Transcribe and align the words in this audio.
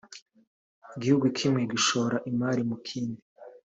igihugu 0.95 1.25
kimwe 1.37 1.61
gishora 1.71 2.17
imari 2.31 2.61
mu 2.69 2.75
kindi 2.87 3.21